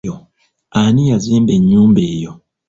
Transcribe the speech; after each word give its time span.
Ani 0.79 1.03
yazimba 1.11 1.51
ennyumba 1.57 2.01
eyo? 2.13 2.31